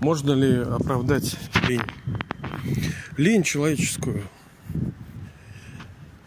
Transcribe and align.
Можно 0.00 0.32
ли 0.32 0.58
оправдать 0.62 1.36
лень? 1.68 1.82
Лень 3.16 3.42
человеческую. 3.42 4.22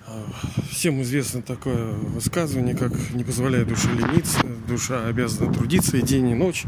А, 0.05 0.25
всем 0.69 1.01
известно 1.03 1.41
такое 1.41 1.93
высказывание, 1.93 2.75
как 2.75 2.91
не 3.11 3.23
позволяет 3.23 3.69
душе 3.69 3.87
лениться, 3.93 4.39
душа 4.67 5.07
обязана 5.07 5.53
трудиться 5.53 5.95
и 5.97 6.01
день, 6.01 6.29
и 6.29 6.33
ночь, 6.33 6.65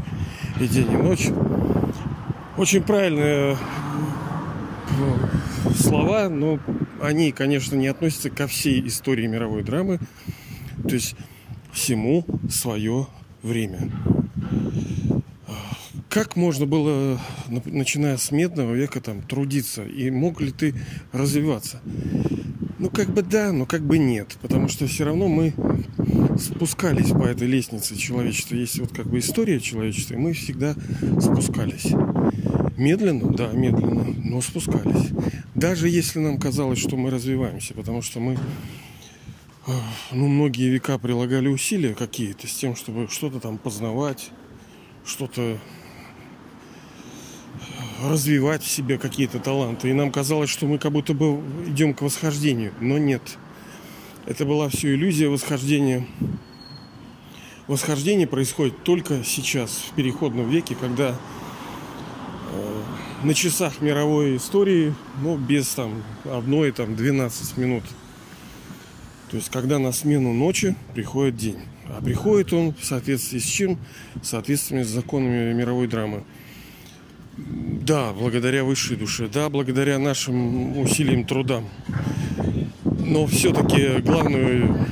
и 0.58 0.66
день, 0.66 0.90
и 0.90 0.96
ночь. 0.96 1.28
Очень 2.56 2.82
правильные 2.82 3.58
э, 4.90 5.74
слова, 5.76 6.30
но 6.30 6.58
они, 7.02 7.32
конечно, 7.32 7.76
не 7.76 7.88
относятся 7.88 8.30
ко 8.30 8.46
всей 8.46 8.86
истории 8.86 9.26
мировой 9.26 9.62
драмы. 9.62 9.98
То 10.82 10.94
есть 10.94 11.16
всему 11.72 12.24
свое 12.48 13.08
время. 13.42 13.90
Как 16.14 16.36
можно 16.36 16.64
было, 16.64 17.20
начиная 17.64 18.18
с 18.18 18.30
медного 18.30 18.72
века, 18.72 19.00
там, 19.00 19.20
трудиться? 19.20 19.84
И 19.84 20.12
мог 20.12 20.40
ли 20.40 20.52
ты 20.52 20.72
развиваться? 21.10 21.80
Ну, 22.78 22.88
как 22.88 23.08
бы 23.12 23.22
да, 23.22 23.50
но 23.50 23.66
как 23.66 23.82
бы 23.84 23.98
нет. 23.98 24.36
Потому 24.40 24.68
что 24.68 24.86
все 24.86 25.06
равно 25.06 25.26
мы 25.26 25.52
спускались 26.38 27.08
по 27.08 27.24
этой 27.24 27.48
лестнице 27.48 27.96
человечества. 27.96 28.54
Есть 28.54 28.78
вот 28.78 28.92
как 28.92 29.08
бы 29.08 29.18
история 29.18 29.58
человечества, 29.58 30.14
и 30.14 30.18
мы 30.18 30.34
всегда 30.34 30.76
спускались. 31.20 31.88
Медленно, 32.76 33.32
да, 33.32 33.48
медленно, 33.50 34.14
но 34.16 34.40
спускались. 34.40 35.10
Даже 35.56 35.88
если 35.88 36.20
нам 36.20 36.38
казалось, 36.38 36.78
что 36.78 36.96
мы 36.96 37.10
развиваемся, 37.10 37.74
потому 37.74 38.02
что 38.02 38.20
мы 38.20 38.38
ну, 40.12 40.28
многие 40.28 40.68
века 40.68 40.96
прилагали 40.98 41.48
усилия 41.48 41.92
какие-то 41.92 42.46
с 42.46 42.54
тем, 42.54 42.76
чтобы 42.76 43.08
что-то 43.10 43.40
там 43.40 43.58
познавать, 43.58 44.30
что-то 45.04 45.58
развивать 48.02 48.62
в 48.62 48.70
себе 48.70 48.98
какие-то 48.98 49.38
таланты. 49.38 49.90
И 49.90 49.92
нам 49.92 50.10
казалось, 50.10 50.50
что 50.50 50.66
мы 50.66 50.78
как 50.78 50.92
будто 50.92 51.14
бы 51.14 51.40
идем 51.66 51.94
к 51.94 52.02
восхождению. 52.02 52.72
Но 52.80 52.98
нет. 52.98 53.22
Это 54.26 54.44
была 54.44 54.68
все 54.68 54.94
иллюзия 54.94 55.28
восхождения. 55.28 56.06
Восхождение 57.66 58.26
происходит 58.26 58.82
только 58.84 59.24
сейчас, 59.24 59.84
в 59.90 59.94
переходном 59.94 60.50
веке, 60.50 60.76
когда 60.78 61.16
э, 62.52 62.82
на 63.22 63.34
часах 63.34 63.80
мировой 63.80 64.36
истории, 64.36 64.94
ну, 65.22 65.36
без 65.36 65.68
там 65.68 66.02
одной, 66.24 66.72
там, 66.72 66.94
12 66.96 67.56
минут– 67.56 67.84
то 69.34 69.38
есть, 69.38 69.50
когда 69.50 69.80
на 69.80 69.90
смену 69.90 70.32
ночи 70.32 70.76
приходит 70.94 71.36
день. 71.36 71.58
А 71.88 72.00
приходит 72.00 72.52
он 72.52 72.72
в 72.72 72.84
соответствии 72.84 73.40
с 73.40 73.44
чем? 73.44 73.78
В 74.14 74.24
соответствии 74.24 74.84
с 74.84 74.86
законами 74.86 75.52
мировой 75.52 75.88
драмы. 75.88 76.22
Да, 77.86 78.14
благодаря 78.18 78.64
высшей 78.64 78.96
душе, 78.96 79.28
да, 79.30 79.50
благодаря 79.50 79.98
нашим 79.98 80.78
усилиям, 80.78 81.24
трудам. 81.24 81.68
Но 82.84 83.26
все-таки 83.26 84.00
главную 84.00 84.86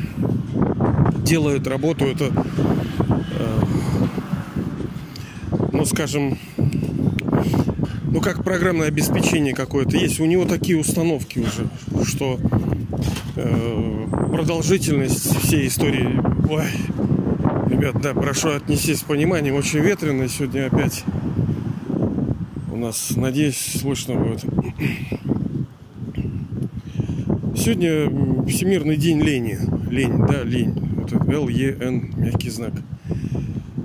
делают 1.24 1.66
работу 1.66 2.04
это, 2.04 2.30
э, 3.38 3.62
ну, 5.72 5.86
скажем, 5.86 6.36
ну, 8.10 8.20
как 8.20 8.44
программное 8.44 8.88
обеспечение 8.88 9.54
какое-то 9.54 9.96
есть. 9.96 10.20
У 10.20 10.26
него 10.26 10.44
такие 10.44 10.78
установки 10.78 11.38
уже, 11.38 12.04
что 12.04 12.38
э, 13.36 14.06
продолжительность 14.28 15.34
всей 15.38 15.68
истории. 15.68 16.20
Ой, 16.50 16.66
ребят, 17.70 18.02
да, 18.02 18.12
прошу 18.12 18.50
отнестись 18.50 18.98
с 18.98 19.02
пониманием. 19.02 19.54
Очень 19.54 19.78
ветрено 19.78 20.28
сегодня 20.28 20.66
опять. 20.66 21.04
Нас, 22.82 23.12
надеюсь, 23.14 23.78
слышно 23.80 24.16
будет. 24.16 24.40
Сегодня 27.56 28.44
Всемирный 28.48 28.96
день 28.96 29.20
лени. 29.20 29.56
Лень, 29.88 30.26
да, 30.26 30.42
лень. 30.42 30.74
Это 31.00 31.24
Л-Е-Н, 31.32 32.10
мягкий 32.16 32.50
знак. 32.50 32.72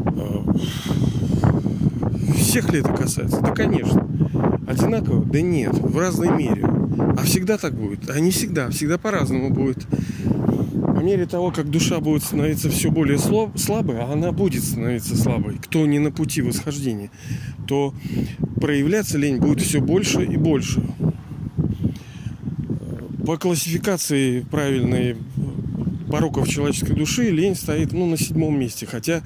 А, 0.03 0.43
всех 2.37 2.73
ли 2.73 2.79
это 2.79 2.91
касается? 2.91 3.39
Да, 3.39 3.51
конечно. 3.51 4.09
Одинаково? 4.67 5.23
Да 5.25 5.41
нет, 5.41 5.75
в 5.75 5.95
разной 5.95 6.35
мере. 6.35 6.65
А 6.65 7.21
всегда 7.21 7.59
так 7.59 7.75
будет? 7.75 8.09
А 8.09 8.19
не 8.19 8.31
всегда, 8.31 8.71
всегда 8.71 8.97
по-разному 8.97 9.51
будет. 9.51 9.85
По 10.73 11.01
мере 11.01 11.27
того, 11.27 11.51
как 11.51 11.69
душа 11.69 11.99
будет 11.99 12.23
становиться 12.23 12.71
все 12.71 12.89
более 12.89 13.19
слабой, 13.19 13.99
а 13.99 14.11
она 14.11 14.31
будет 14.31 14.63
становиться 14.63 15.15
слабой, 15.15 15.57
кто 15.61 15.85
не 15.85 15.99
на 15.99 16.09
пути 16.09 16.41
восхождения, 16.41 17.11
то 17.67 17.93
проявляться 18.59 19.17
лень 19.17 19.37
будет 19.37 19.61
все 19.61 19.79
больше 19.79 20.23
и 20.23 20.37
больше. 20.37 20.81
По 23.25 23.37
классификации 23.37 24.41
правильной 24.41 25.17
пороков 26.09 26.47
человеческой 26.47 26.93
души 26.93 27.29
лень 27.29 27.55
стоит 27.55 27.91
ну, 27.91 28.05
на 28.07 28.17
седьмом 28.17 28.57
месте. 28.59 28.85
Хотя 28.85 29.21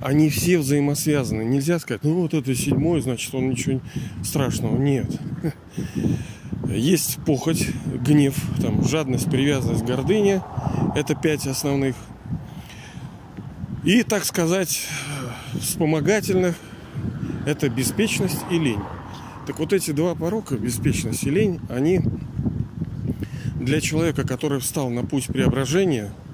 они 0.00 0.30
все 0.30 0.58
взаимосвязаны. 0.58 1.42
Нельзя 1.42 1.78
сказать, 1.78 2.04
ну 2.04 2.20
вот 2.20 2.34
это 2.34 2.54
седьмой, 2.54 3.00
значит, 3.00 3.34
он 3.34 3.50
ничего 3.50 3.80
страшного. 4.22 4.78
Нет. 4.78 5.10
Есть 6.68 7.18
похоть, 7.26 7.68
гнев, 8.06 8.34
там, 8.60 8.84
жадность, 8.86 9.30
привязанность, 9.30 9.84
гордыня. 9.84 10.42
Это 10.94 11.14
пять 11.14 11.46
основных. 11.46 11.96
И, 13.84 14.02
так 14.02 14.24
сказать, 14.24 14.86
вспомогательных– 15.60 16.56
это 17.46 17.68
беспечность 17.68 18.40
и 18.50 18.58
лень. 18.58 18.82
Так 19.46 19.58
вот 19.58 19.72
эти 19.72 19.90
два 19.90 20.14
порока, 20.14 20.56
беспечность 20.56 21.24
и 21.24 21.30
лень, 21.30 21.60
они 21.68 22.00
для 23.60 23.80
человека, 23.80 24.26
который 24.26 24.60
встал 24.60 24.90
на 24.90 25.04
путь 25.04 25.26
преображения– 25.26 26.12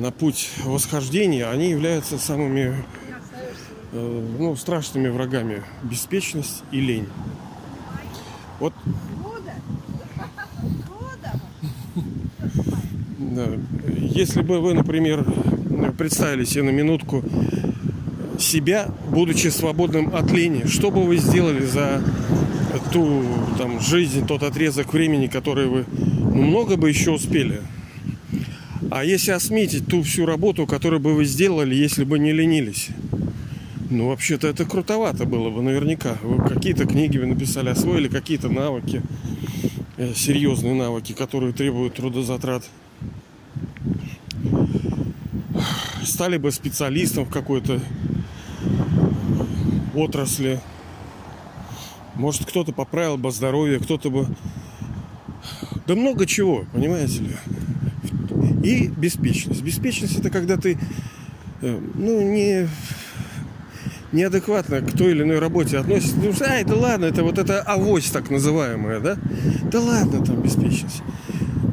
на 0.00 0.10
путь 0.10 0.50
восхождения, 0.64 1.50
они 1.50 1.70
являются 1.70 2.18
самыми 2.18 2.74
э, 3.92 4.26
ну, 4.38 4.56
страшными 4.56 5.08
врагами. 5.08 5.62
Беспечность 5.82 6.64
и 6.72 6.80
лень. 6.80 7.06
Вот. 8.58 8.72
Если 13.98 14.42
бы 14.42 14.60
вы, 14.60 14.74
например, 14.74 15.24
представили 15.96 16.44
себе 16.44 16.64
на 16.64 16.70
минутку 16.70 17.22
себя, 18.40 18.90
будучи 19.10 19.48
свободным 19.48 20.14
от 20.14 20.30
лени, 20.30 20.66
что 20.66 20.90
бы 20.90 21.04
вы 21.04 21.16
сделали 21.18 21.64
за 21.64 22.02
ту 22.92 23.24
там, 23.58 23.80
жизнь, 23.80 24.26
тот 24.26 24.42
отрезок 24.42 24.92
времени, 24.92 25.26
который 25.26 25.66
вы 25.66 25.84
ну, 25.92 26.42
много 26.42 26.76
бы 26.76 26.88
еще 26.88 27.12
успели? 27.12 27.60
А 28.90 29.04
если 29.04 29.30
осметить 29.30 29.86
ту 29.86 30.02
всю 30.02 30.26
работу, 30.26 30.66
которую 30.66 31.00
бы 31.00 31.14
вы 31.14 31.24
сделали, 31.24 31.74
если 31.74 32.04
бы 32.04 32.18
не 32.18 32.32
ленились? 32.32 32.88
Ну, 33.88 34.08
вообще-то 34.08 34.48
это 34.48 34.64
крутовато 34.64 35.26
было 35.26 35.50
бы, 35.50 35.62
наверняка. 35.62 36.16
Вы 36.22 36.48
какие-то 36.48 36.86
книги 36.86 37.18
вы 37.18 37.26
написали, 37.26 37.68
освоили 37.68 38.08
какие-то 38.08 38.48
навыки, 38.48 39.02
э, 39.96 40.12
серьезные 40.14 40.74
навыки, 40.74 41.12
которые 41.12 41.52
требуют 41.52 41.94
трудозатрат. 41.94 42.64
Стали 46.04 46.38
бы 46.38 46.50
специалистом 46.50 47.24
в 47.24 47.30
какой-то 47.30 47.80
отрасли. 49.94 50.60
Может, 52.14 52.44
кто-то 52.44 52.72
поправил 52.72 53.16
бы 53.16 53.30
здоровье, 53.30 53.78
кто-то 53.78 54.10
бы... 54.10 54.26
Да 55.86 55.94
много 55.94 56.26
чего, 56.26 56.64
понимаете 56.72 57.20
ли. 57.20 57.36
И 58.62 58.88
беспечность. 58.88 59.62
Беспечность 59.62 60.18
это 60.18 60.30
когда 60.30 60.56
ты 60.56 60.78
э, 61.62 61.80
ну, 61.94 62.20
не 62.20 62.68
неадекватно 64.12 64.80
к 64.80 64.92
той 64.92 65.12
или 65.12 65.22
иной 65.22 65.38
работе 65.38 65.78
относится. 65.78 66.16
Ну, 66.16 66.32
ай, 66.46 66.64
да 66.64 66.74
ладно, 66.74 67.04
это 67.06 67.22
вот 67.22 67.38
это 67.38 67.62
авось 67.62 68.10
так 68.10 68.30
называемая, 68.30 69.00
да? 69.00 69.16
Да 69.70 69.80
ладно, 69.80 70.24
там 70.24 70.42
беспечность. 70.42 71.02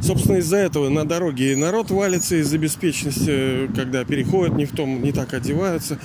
Собственно, 0.08 0.38
из-за 0.38 0.56
этого 0.56 0.88
на 0.88 1.04
дороге 1.04 1.54
народ 1.58 1.92
валится 1.92 2.38
из-за 2.38 2.58
беспечности, 2.58 3.68
когда 3.76 4.06
переходят 4.06 4.56
не 4.56 4.64
в 4.64 4.72
том, 4.72 5.04
не 5.04 5.12
так 5.12 5.34
одеваются. 5.34 6.00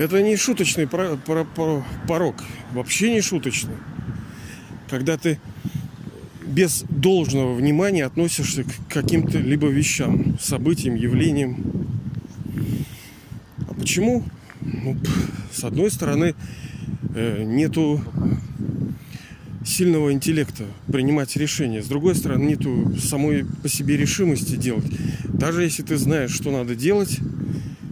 Это 0.00 0.20
не 0.20 0.34
шуточный 0.36 0.88
порог, 0.88 2.34
вообще 2.72 3.12
не 3.12 3.20
шуточный. 3.20 3.76
Когда 4.90 5.16
ты 5.16 5.38
без 6.44 6.82
должного 6.88 7.54
внимания 7.54 8.04
относишься 8.04 8.64
к 8.64 8.92
каким-то 8.92 9.38
либо 9.38 9.68
вещам, 9.68 10.36
событиям, 10.40 10.96
явлениям. 10.96 11.56
А 13.68 13.74
почему? 13.74 14.24
Ну, 14.60 14.96
с 15.52 15.62
одной 15.62 15.92
стороны, 15.92 16.34
э, 17.14 17.44
нету 17.44 18.00
сильного 19.66 20.12
интеллекта 20.12 20.64
принимать 20.86 21.36
решения. 21.36 21.82
С 21.82 21.88
другой 21.88 22.14
стороны, 22.14 22.44
нету 22.44 22.96
самой 22.98 23.44
по 23.44 23.68
себе 23.68 23.96
решимости 23.96 24.54
делать. 24.56 24.86
Даже 25.24 25.64
если 25.64 25.82
ты 25.82 25.96
знаешь, 25.96 26.30
что 26.30 26.50
надо 26.50 26.76
делать, 26.76 27.18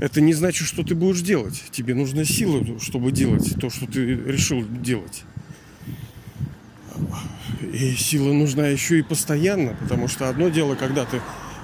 это 0.01 0.21
не 0.21 0.35
значит, 0.35 0.69
что 0.69 0.85
ты 0.85 0.95
будешь 0.95 1.21
делать. 1.21 1.65
Тебе 1.73 1.95
нужна 1.95 2.25
сила, 2.25 2.65
чтобы 2.81 3.11
делать 3.11 3.55
то, 3.61 3.71
что 3.71 3.87
ты 3.87 4.15
решил 4.15 4.65
делать. 4.65 5.25
И 7.73 7.95
сила 7.97 8.33
нужна 8.33 8.69
еще 8.69 9.01
и 9.01 9.03
постоянно, 9.03 9.77
потому 9.81 10.07
что 10.07 10.29
одно 10.29 10.49
дело, 10.49 10.77
когда 10.77 11.05
ты 11.05 11.21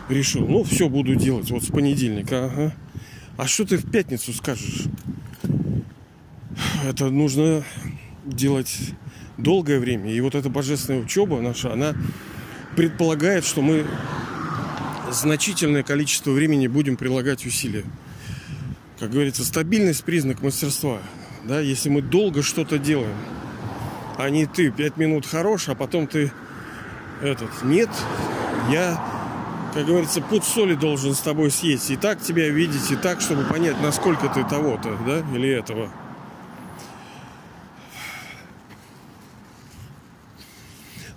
решил, 0.08 0.46
ну, 0.46 0.64
все 0.64 0.88
буду 0.88 1.14
делать 1.14 1.50
вот 1.52 1.62
с 1.62 1.68
понедельника, 1.68 2.46
ага. 2.46 2.74
А 3.36 3.46
что 3.46 3.64
ты 3.64 3.76
в 3.76 3.88
пятницу 3.90 4.32
скажешь? 4.32 4.86
Это 6.84 7.10
нужно 7.10 7.62
делать 8.26 8.76
долгое 9.42 9.78
время. 9.78 10.12
И 10.12 10.20
вот 10.20 10.34
эта 10.34 10.48
божественная 10.48 11.00
учеба 11.00 11.40
наша, 11.40 11.72
она 11.72 11.94
предполагает, 12.76 13.44
что 13.44 13.62
мы 13.62 13.86
значительное 15.10 15.82
количество 15.82 16.30
времени 16.30 16.66
будем 16.66 16.96
прилагать 16.96 17.44
усилия. 17.46 17.84
Как 18.98 19.10
говорится, 19.10 19.44
стабильность 19.44 20.04
признак 20.04 20.42
мастерства. 20.42 20.98
Да, 21.44 21.60
если 21.60 21.88
мы 21.88 22.02
долго 22.02 22.42
что-то 22.42 22.78
делаем, 22.78 23.16
а 24.18 24.28
не 24.28 24.44
ты 24.46 24.70
пять 24.70 24.98
минут 24.98 25.24
хорош, 25.24 25.68
а 25.68 25.74
потом 25.74 26.06
ты 26.06 26.30
этот 27.22 27.50
нет, 27.64 27.88
я, 28.70 29.02
как 29.72 29.86
говорится, 29.86 30.20
путь 30.20 30.44
соли 30.44 30.74
должен 30.74 31.14
с 31.14 31.20
тобой 31.20 31.50
съесть. 31.50 31.90
И 31.90 31.96
так 31.96 32.20
тебя 32.20 32.48
видеть, 32.50 32.90
и 32.90 32.96
так, 32.96 33.22
чтобы 33.22 33.44
понять, 33.44 33.80
насколько 33.80 34.28
ты 34.28 34.44
того-то, 34.44 34.98
да, 35.06 35.24
или 35.34 35.48
этого. 35.48 35.90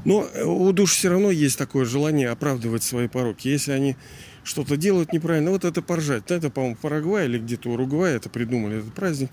Но 0.06 0.28
у 0.46 0.72
душ 0.74 0.94
все 0.94 1.10
равно 1.10 1.32
есть 1.32 1.58
такое 1.58 1.86
желание 1.86 2.30
оправдывать 2.30 2.84
свои 2.84 3.08
пороки. 3.08 3.48
Если 3.48 3.72
они 3.72 3.96
что-то 4.44 4.76
делают 4.76 5.14
неправильно, 5.14 5.52
вот 5.52 5.64
это 5.64 5.82
поржать. 5.82 6.30
Это, 6.30 6.50
по-моему, 6.50 6.76
Парагвай 6.76 7.26
или 7.26 7.40
где-то 7.40 7.70
Уругвай 7.70 8.14
это 8.16 8.30
придумали, 8.30 8.80
этот 8.80 8.94
праздник. 8.94 9.32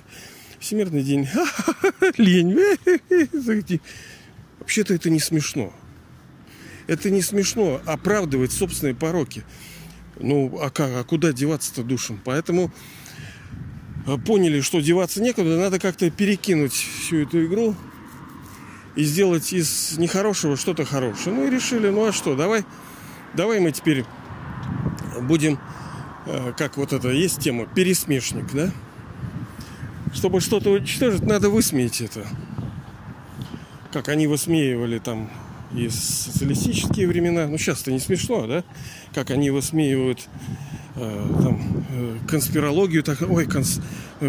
Всемирный 0.61 1.03
день. 1.03 1.29
Лень. 2.17 2.57
Вообще-то 4.61 4.95
это 4.95 5.11
не 5.11 5.19
смешно. 5.19 5.73
Это 6.87 7.11
не 7.11 7.23
смешно 7.23 7.81
оправдывать 7.87 8.53
собственные 8.53 8.95
пороки. 8.95 9.45
Ну, 10.19 10.59
а 10.61 10.71
как? 10.71 10.91
А 10.91 11.03
куда 11.05 11.33
деваться-то 11.33 11.83
душам? 11.83 12.21
Поэтому 12.25 12.73
э, 14.07 14.17
поняли, 14.19 14.61
что 14.61 14.81
деваться 14.81 15.23
некуда, 15.23 15.57
надо 15.57 15.79
как-то 15.79 16.11
перекинуть 16.11 16.73
всю 16.73 17.23
эту 17.23 17.45
игру 17.47 17.75
и 19.01 19.05
сделать 19.05 19.53
из 19.55 19.97
нехорошего 19.97 20.59
что-то 20.59 20.85
хорошее. 20.85 21.35
Ну 21.35 21.47
и 21.47 21.51
решили, 21.51 21.89
ну 21.89 22.05
а 22.05 22.13
что, 22.13 22.37
давай, 22.37 22.65
давай 23.33 23.59
мы 23.59 23.73
теперь 23.73 24.05
будем, 25.23 25.59
э, 26.27 26.53
как 26.57 26.77
вот 26.77 26.93
это 26.93 27.09
есть 27.09 27.41
тема, 27.41 27.65
пересмешник, 27.65 28.53
да? 28.53 28.71
Чтобы 30.13 30.41
что-то 30.41 30.71
уничтожить, 30.71 31.23
надо 31.23 31.49
высмеять 31.49 32.03
это. 32.03 32.27
Как 33.91 34.09
они 34.09 34.27
высмеивали 34.27 34.99
там 34.99 35.31
и 35.75 35.89
социалистические 35.89 37.09
времена. 37.09 37.47
Ну, 37.47 37.57
сейчас-то 37.57 37.91
не 37.91 38.01
смешно, 38.01 38.47
да? 38.47 38.65
Как 39.15 39.31
они 39.31 39.51
высмеивают 39.51 40.29
там, 40.95 41.87
э, 41.91 42.17
конспирологию. 42.29 43.03
Так, 43.03 43.19
ой, 43.23 43.47
конс, 43.47 43.81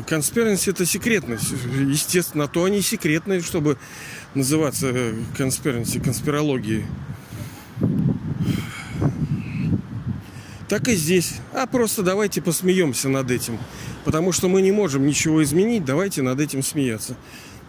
конспиранси 0.08 0.70
это 0.70 0.86
секретность. 0.86 1.52
Естественно, 1.80 2.48
то 2.48 2.64
они 2.64 2.82
секретные, 2.82 3.42
чтобы 3.42 3.78
называться 4.36 4.94
конспиранси, 5.38 6.00
конспирологией. 6.00 6.86
Так 10.68 10.88
и 10.88 10.96
здесь. 10.96 11.34
А 11.54 11.68
просто 11.68 12.02
давайте 12.02 12.42
посмеемся 12.42 13.10
над 13.10 13.30
этим. 13.30 13.60
Потому 14.06 14.32
что 14.32 14.48
мы 14.48 14.62
не 14.62 14.72
можем 14.72 15.06
ничего 15.06 15.44
изменить, 15.44 15.84
давайте 15.84 16.22
над 16.22 16.40
этим 16.40 16.64
смеяться. 16.64 17.16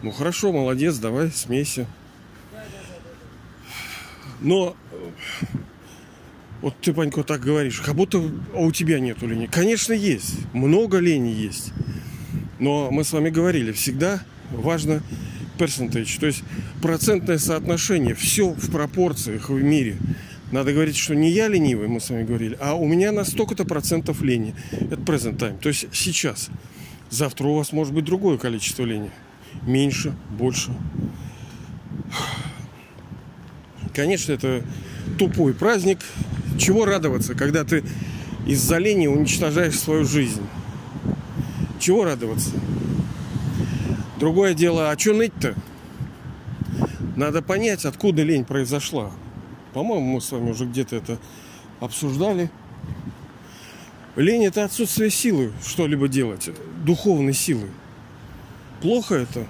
Ну 0.03 0.13
хорошо, 0.13 0.53
молодец, 0.53 0.97
давай, 0.99 1.31
смейся. 1.33 1.87
Но 4.41 4.77
вот 6.63 6.75
ты, 6.81 6.95
Панько, 6.95 7.25
так 7.25 7.41
говоришь, 7.41 7.81
как 7.81 7.97
будто 7.97 8.23
а 8.55 8.61
у 8.61 8.71
тебя 8.71 9.01
нету 9.01 9.27
лени. 9.27 9.47
Конечно, 9.47 9.93
есть. 9.93 10.37
Много 10.53 10.99
лени 10.99 11.31
есть. 11.31 11.73
Но 12.61 12.91
мы 12.91 13.03
с 13.03 13.13
вами 13.13 13.31
говорили, 13.31 13.73
всегда 13.73 14.23
важно 14.51 15.03
percentage, 15.59 16.19
то 16.21 16.27
есть 16.27 16.45
процентное 16.81 17.39
соотношение. 17.39 18.15
Все 18.15 18.51
в 18.51 18.71
пропорциях 18.71 19.51
в 19.51 19.61
мире. 19.61 19.97
Надо 20.53 20.73
говорить, 20.73 20.97
что 20.97 21.15
не 21.15 21.31
я 21.31 21.49
ленивый, 21.49 21.89
мы 21.89 21.99
с 21.99 22.11
вами 22.11 22.25
говорили, 22.25 22.57
а 22.61 22.75
у 22.75 22.87
меня 22.87 23.11
на 23.11 23.25
столько-то 23.25 23.65
процентов 23.65 24.23
лени. 24.23 24.55
Это 24.71 24.97
present 24.97 25.39
time. 25.39 25.59
То 25.59 25.69
есть 25.69 25.87
сейчас. 25.93 26.51
Завтра 27.11 27.49
у 27.49 27.57
вас 27.57 27.73
может 27.73 27.93
быть 27.93 28.05
другое 28.05 28.39
количество 28.39 28.85
лени. 28.85 29.11
Меньше, 29.67 30.15
больше. 30.31 30.71
Конечно, 33.95 34.33
это 34.33 34.63
тупой 35.19 35.53
праздник. 35.53 35.99
Чего 36.59 36.85
радоваться, 36.85 37.35
когда 37.35 37.65
ты 37.65 37.85
из-за 38.47 38.79
лени 38.79 39.07
уничтожаешь 39.07 39.79
свою 39.79 40.05
жизнь? 40.05 40.43
Чего 41.79 42.05
радоваться? 42.05 42.51
Другое 44.19 44.55
дело, 44.55 44.91
а 44.91 44.99
что 44.99 45.15
ныть-то? 45.15 45.55
Надо 47.17 47.43
понять, 47.43 47.85
откуда 47.85 48.23
лень 48.23 48.45
произошла. 48.45 49.11
По-моему, 49.75 50.15
мы 50.15 50.21
с 50.21 50.31
вами 50.31 50.51
уже 50.51 50.65
где-то 50.65 50.97
это 50.97 51.19
обсуждали. 51.81 52.51
Лень 54.17 54.45
это 54.45 54.65
отсутствие 54.65 55.11
силы 55.11 55.53
что-либо 55.67 56.07
делать, 56.07 56.51
духовной 56.85 57.33
силы. 57.33 57.69
Плохо 58.81 59.15
это? 59.15 59.47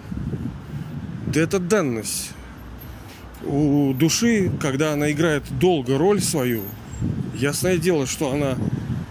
Да 1.26 1.40
это 1.40 1.58
данность. 1.58 2.30
У 3.44 3.92
души, 3.94 4.52
когда 4.60 4.92
она 4.92 5.10
играет 5.10 5.42
долго 5.58 5.98
роль 5.98 6.20
свою, 6.20 6.62
ясное 7.34 7.78
дело, 7.78 8.06
что 8.06 8.32
она 8.32 8.56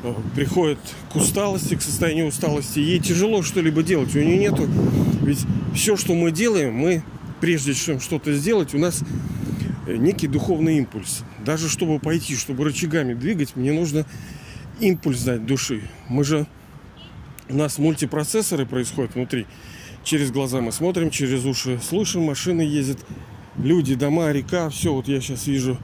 э, 0.03 0.13
приходит 0.35 0.79
к 1.11 1.15
усталости, 1.15 1.75
к 1.75 1.81
состоянию 1.81 2.27
усталости, 2.27 2.79
ей 2.79 2.99
тяжело 2.99 3.43
что-либо 3.43 3.83
делать. 3.83 4.15
У 4.15 4.19
нее 4.19 4.37
нету. 4.37 4.67
Ведь 5.21 5.45
все, 5.75 5.97
что 5.97 6.13
мы 6.13 6.31
делаем, 6.31 6.73
мы, 6.73 7.03
прежде 7.39 7.73
чем 7.73 7.99
что-то 7.99 8.33
сделать, 8.33 8.73
у 8.73 8.77
нас 8.77 9.03
Э, 9.91 9.97
некий 9.97 10.27
духовный 10.27 10.77
импульс. 10.77 11.23
Даже 11.43 11.69
чтобы 11.69 11.99
пойти, 11.99 12.35
чтобы 12.35 12.63
рычагами 12.63 13.13
двигать, 13.13 13.55
мне 13.55 13.71
нужно 13.71 14.05
импульс 14.79 15.23
дать 15.23 15.45
души. 15.45 15.81
Мы 16.07 16.23
же... 16.23 16.47
У 17.49 17.55
нас 17.55 17.77
мультипроцессоры 17.77 18.65
происходят 18.65 19.15
внутри. 19.15 19.45
Через 20.03 20.31
глаза 20.31 20.61
мы 20.61 20.71
смотрим, 20.71 21.09
через 21.09 21.45
уши 21.45 21.79
слышим, 21.87 22.23
машины 22.23 22.61
ездят, 22.61 22.99
люди, 23.57 23.95
дома, 23.95 24.31
река, 24.31 24.69
все. 24.69 24.93
Вот 24.93 25.07
я 25.07 25.19
сейчас 25.19 25.47
вижу, 25.47 25.77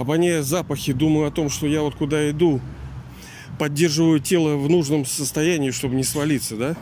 обоняя 0.00 0.42
запахи, 0.42 0.94
думаю 0.94 1.28
о 1.28 1.30
том, 1.30 1.50
что 1.50 1.66
я 1.66 1.82
вот 1.82 1.94
куда 1.94 2.30
иду, 2.30 2.60
поддерживаю 3.58 4.18
тело 4.18 4.56
в 4.56 4.70
нужном 4.70 5.04
состоянии, 5.04 5.70
чтобы 5.70 5.94
не 5.94 6.04
свалиться, 6.04 6.56
да? 6.56 6.76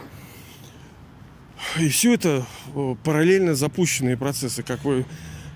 И 1.80 1.88
все 1.88 2.14
это 2.14 2.46
э, 2.74 2.94
параллельно 3.02 3.56
запущенные 3.56 4.16
процессы, 4.16 4.62
как 4.62 4.84
вы 4.84 5.04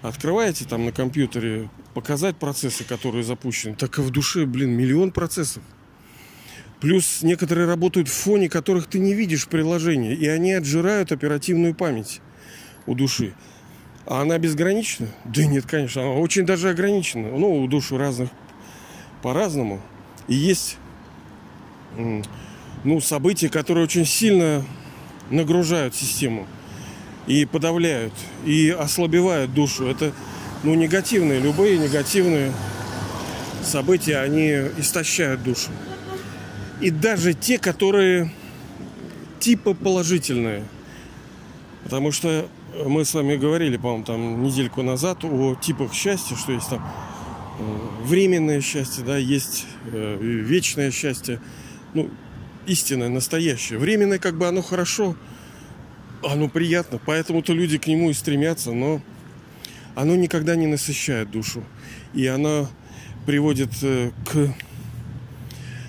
открываете 0.03 0.65
там 0.65 0.85
на 0.85 0.91
компьютере, 0.91 1.71
показать 1.95 2.37
процессы, 2.37 2.83
которые 2.83 3.23
запущены, 3.23 3.77
так 3.77 3.97
и 3.99 4.03
в 4.03 4.11
душе, 4.11 4.45
блин, 4.45 4.71
миллион 4.71 5.13
процессов. 5.13 5.63
Плюс 6.81 7.23
некоторые 7.23 7.69
работают 7.69 8.09
в 8.09 8.13
фоне, 8.13 8.49
которых 8.49 8.89
ты 8.89 8.99
не 8.99 9.15
видишь 9.15 9.47
приложения, 9.47 10.15
и 10.15 10.27
они 10.27 10.53
отжирают 10.53 11.13
оперативную 11.13 11.77
память 11.77 12.21
у 12.87 12.97
души. 12.97 13.35
А 14.07 14.23
она 14.23 14.39
безгранична? 14.39 15.09
Да 15.25 15.45
нет, 15.45 15.65
конечно, 15.67 16.03
она 16.03 16.13
очень 16.15 16.45
даже 16.45 16.71
ограничена. 16.71 17.37
Ну, 17.37 17.63
у 17.63 17.69
души 17.69 17.97
разных 17.97 18.31
по-разному. 19.23 19.81
И 20.29 20.35
есть 20.35 20.77
ну, 22.85 23.01
события, 23.01 23.49
которые 23.49 23.85
очень 23.85 24.05
сильно 24.05 24.65
нагружают 25.31 25.95
систему 25.95 26.47
и 27.27 27.45
подавляют, 27.45 28.13
и 28.45 28.71
ослабевают 28.71 29.55
душу. 29.55 29.87
Это 29.87 30.13
ну, 30.65 30.75
негативные, 30.75 31.39
любые 31.39 31.79
негативные 31.79 32.53
события, 33.63 34.19
они 34.19 34.51
истощают 34.79 35.43
душу. 35.43 35.71
И 36.81 36.91
даже 36.91 37.33
те, 37.35 37.59
которые 37.59 38.33
типа 39.39 39.75
положительные. 39.75 40.65
Потому 41.85 42.13
что 42.13 42.49
мы 42.75 43.05
с 43.05 43.15
вами 43.15 43.37
говорили, 43.37 43.77
по-моему, 43.77 44.05
там 44.05 44.43
недельку 44.43 44.83
назад 44.83 45.25
о 45.25 45.55
типах 45.55 45.93
счастья, 45.93 46.37
что 46.37 46.53
есть 46.53 46.71
там 46.71 46.83
э, 47.59 48.05
временное 48.05 48.61
счастье, 48.61 49.05
да, 49.05 49.17
есть 49.17 49.67
э, 49.93 50.19
вечное 50.21 50.91
счастье, 50.91 51.41
ну, 51.95 52.11
истинное, 52.67 53.09
настоящее. 53.09 53.79
Временное, 53.79 54.19
как 54.19 54.39
бы 54.39 54.49
оно 54.49 54.63
хорошо, 54.63 55.17
оно 56.23 56.49
приятно, 56.49 56.99
поэтому-то 57.05 57.53
люди 57.53 57.79
к 57.79 57.87
нему 57.87 58.11
и 58.11 58.15
стремятся, 58.15 58.73
но 58.73 59.03
оно 59.95 60.17
никогда 60.17 60.57
не 60.57 60.67
насыщает 60.67 61.31
душу. 61.31 61.63
И 62.15 62.27
оно 62.27 62.69
приводит 63.27 63.71
э, 63.83 64.13
к, 64.25 64.55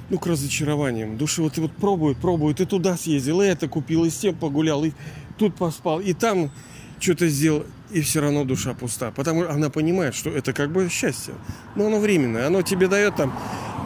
ну, 0.09 0.19
к 0.19 0.27
разочарованиям. 0.27 1.17
Души 1.17 1.41
вот, 1.41 1.57
вот 1.57 1.71
пробует, 1.71 2.17
пробует, 2.17 2.59
и 2.59 2.65
туда 2.65 2.97
съездил, 2.97 3.41
и 3.41 3.45
это 3.45 3.69
купил, 3.69 4.03
и 4.03 4.09
с 4.09 4.17
тем 4.17 4.35
погулял, 4.35 4.83
и 4.83 4.91
тут 5.37 5.55
поспал, 5.55 6.01
и 6.01 6.13
там 6.13 6.51
что-то 7.03 7.27
сделал, 7.27 7.65
и 7.91 8.01
все 8.01 8.21
равно 8.21 8.45
душа 8.45 8.73
пуста. 8.73 9.11
Потому 9.11 9.43
что 9.43 9.51
она 9.51 9.69
понимает, 9.69 10.15
что 10.15 10.29
это 10.29 10.53
как 10.53 10.71
бы 10.71 10.89
счастье. 10.89 11.33
Но 11.75 11.87
оно 11.87 11.99
временное. 11.99 12.47
Оно 12.47 12.61
тебе 12.61 12.87
дает 12.87 13.17
там 13.17 13.37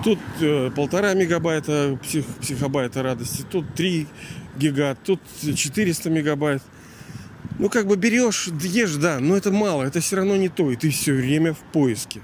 тут 0.03 0.19
э, 0.39 0.69
полтора 0.75 1.13
мегабайта 1.15 1.97
псих, 2.03 2.25
психобайта 2.39 3.01
радости, 3.01 3.43
тут 3.49 3.73
3 3.73 4.07
гига, 4.57 4.95
тут 5.03 5.19
400 5.41 6.09
мегабайт. 6.09 6.61
Ну, 7.59 7.69
как 7.69 7.87
бы 7.87 7.95
берешь, 7.95 8.49
ешь, 8.61 8.95
да, 8.95 9.19
но 9.19 9.35
это 9.35 9.51
мало, 9.51 9.83
это 9.83 9.99
все 9.99 10.17
равно 10.17 10.35
не 10.35 10.49
то, 10.49 10.69
и 10.69 10.75
ты 10.75 10.91
все 10.91 11.13
время 11.13 11.53
в 11.53 11.59
поиске. 11.73 12.21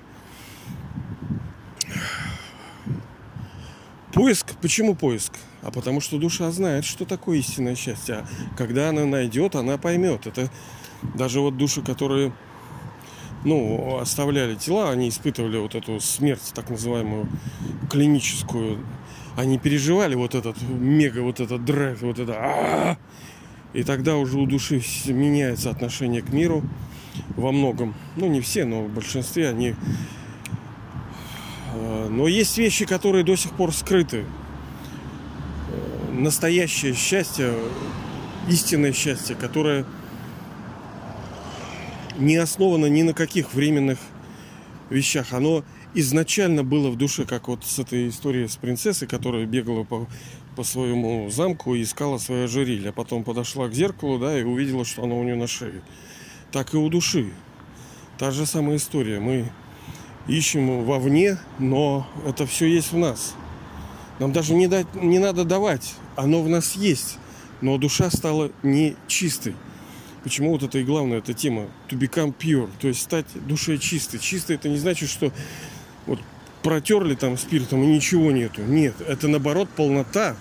Поиск, 4.14 4.54
почему 4.62 4.94
поиск? 4.94 5.34
А 5.64 5.72
потому 5.72 6.02
что 6.02 6.20
душа 6.20 6.52
знает, 6.52 6.86
что 6.86 7.04
такое 7.04 7.40
истинное 7.40 7.76
счастье. 7.76 8.18
А 8.18 8.28
когда 8.56 8.90
она 8.90 9.06
найдет, 9.06 9.56
она 9.56 9.80
поймет. 9.80 10.28
Это 10.28 10.52
даже 11.16 11.40
вот 11.40 11.58
души, 11.58 11.82
которые 11.82 12.32
ну, 13.46 13.98
оставляли 14.00 14.56
тела, 14.56 14.92
они 14.92 15.10
испытывали 15.10 15.58
вот 15.58 15.76
эту 15.76 16.00
смерть, 16.00 16.52
так 16.54 16.70
называемую 16.70 17.28
клиническую. 17.90 18.80
Они 19.36 19.58
переживали 19.58 20.16
вот 20.16 20.36
этот 20.36 20.62
мега, 20.62 21.22
вот 21.22 21.40
этот 21.40 21.66
драйв, 21.66 22.02
вот 22.02 22.20
это 22.20 22.98
И 23.74 23.84
тогда 23.84 24.16
уже 24.16 24.38
у 24.38 24.46
души 24.46 24.82
меняется 25.08 25.72
отношение 25.72 26.22
к 26.22 26.32
миру 26.32 26.64
во 27.36 27.52
многом. 27.52 27.96
Ну, 28.16 28.28
не 28.28 28.42
все, 28.42 28.66
но 28.66 28.84
в 28.84 28.90
большинстве 28.90 29.50
они... 29.50 29.76
Э, 31.74 32.08
но 32.10 32.28
есть 32.28 32.58
вещи, 32.58 32.86
которые 32.86 33.24
до 33.24 33.36
сих 33.36 33.52
пор 33.54 33.74
скрыты. 33.74 34.26
Э, 35.70 36.12
настоящее 36.12 36.94
счастье, 36.94 37.54
истинное 38.48 38.94
счастье, 38.94 39.36
которое 39.36 39.86
не 42.18 42.36
основано 42.38 42.88
ни 42.88 43.02
на 43.02 43.14
каких 43.14 43.54
временных 43.54 44.00
вещах. 44.90 45.34
Оно 45.34 45.64
изначально 45.94 46.64
было 46.64 46.90
в 46.90 46.98
душе, 46.98 47.26
как 47.26 47.48
вот 47.48 47.64
с 47.66 47.80
этой 47.80 48.10
историей 48.10 48.48
с 48.48 48.56
принцессой, 48.56 49.08
которая 49.08 49.46
бегала 49.46 49.84
по, 49.84 50.08
по 50.56 50.64
своему 50.64 51.30
замку 51.30 51.76
и 51.76 51.84
искала 51.84 52.18
свое 52.18 52.46
ожерелье, 52.46 52.90
а 52.90 52.94
потом 52.94 53.24
подошла 53.24 53.68
к 53.68 53.74
зеркалу, 53.74 54.20
да, 54.20 54.40
и 54.40 54.44
увидела, 54.44 54.86
что 54.86 55.04
оно 55.04 55.20
у 55.20 55.24
нее 55.24 55.36
на 55.36 55.48
шее. 55.48 55.82
Так 56.52 56.74
и 56.74 56.78
у 56.78 56.90
души. 56.90 57.32
Та 58.18 58.32
же 58.32 58.46
самая 58.46 58.78
история. 58.78 59.20
Мы 59.20 59.52
ищем 60.28 60.84
вовне, 60.84 61.38
но 61.60 62.08
это 62.28 62.46
все 62.46 62.68
есть 62.68 62.92
в 62.92 62.98
нас. 62.98 63.36
Нам 64.20 64.32
даже 64.32 64.54
не, 64.54 64.68
дать, 64.68 64.88
не 64.96 65.20
надо 65.20 65.44
давать, 65.44 65.96
оно 66.16 66.42
в 66.42 66.50
нас 66.50 66.76
есть. 66.76 67.18
Но 67.62 67.78
душа 67.78 68.12
стала 68.12 68.52
нечистой. 68.62 69.56
Почему 70.24 70.52
вот 70.52 70.64
это 70.64 70.80
и 70.80 70.86
главная 70.86 71.18
эта 71.18 71.34
тема 71.34 71.68
to 71.90 72.00
become 72.00 72.34
pure, 72.34 72.70
то 72.80 72.88
есть 72.88 73.02
стать 73.02 73.26
душой 73.46 73.78
чистой. 73.78 74.20
Чистой 74.20 74.56
это 74.56 74.70
не 74.70 74.78
значит, 74.78 75.10
что 75.10 75.34
вот 76.06 76.20
протерли 76.62 77.16
там 77.16 77.38
спиртом 77.38 77.84
и 77.84 77.88
ничего 77.88 78.32
нету. 78.32 78.62
Нет, 78.62 78.96
это 79.06 79.28
наоборот 79.28 79.68
полнота. 79.70 80.38